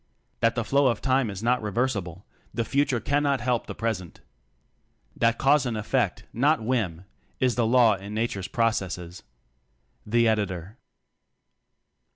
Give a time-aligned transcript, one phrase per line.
[0.39, 4.19] That the flow of time is not reversible the future cannot help the present.
[5.15, 7.05] That cause and effect, not whim,
[7.39, 9.21] is the law in nature's pro cesses.
[10.11, 10.79] Editor.